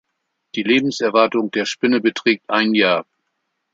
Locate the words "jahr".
2.73-3.05